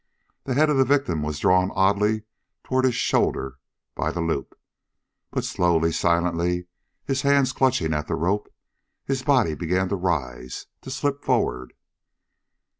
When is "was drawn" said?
1.21-1.69